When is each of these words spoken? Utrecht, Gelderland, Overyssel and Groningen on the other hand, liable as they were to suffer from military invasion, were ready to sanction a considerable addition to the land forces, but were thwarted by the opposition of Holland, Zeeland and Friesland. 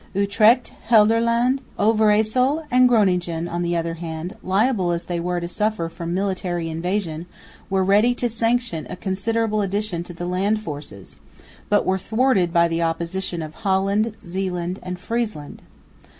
Utrecht, 0.15 0.73
Gelderland, 0.89 1.59
Overyssel 1.77 2.63
and 2.71 2.89
Groningen 2.89 3.47
on 3.47 3.61
the 3.61 3.75
other 3.77 3.93
hand, 3.93 4.35
liable 4.41 4.89
as 4.93 5.05
they 5.05 5.19
were 5.19 5.39
to 5.39 5.47
suffer 5.47 5.89
from 5.89 6.11
military 6.11 6.69
invasion, 6.69 7.27
were 7.69 7.83
ready 7.83 8.15
to 8.15 8.27
sanction 8.27 8.87
a 8.89 8.95
considerable 8.95 9.61
addition 9.61 10.01
to 10.05 10.13
the 10.15 10.25
land 10.25 10.63
forces, 10.63 11.17
but 11.69 11.85
were 11.85 11.99
thwarted 11.99 12.51
by 12.51 12.67
the 12.67 12.81
opposition 12.81 13.43
of 13.43 13.53
Holland, 13.61 14.15
Zeeland 14.25 14.79
and 14.81 14.99
Friesland. 14.99 15.61